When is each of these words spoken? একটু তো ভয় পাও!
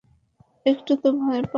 একটু 0.65 0.91
তো 0.95 1.09
ভয় 1.19 1.39
পাও! 1.39 1.49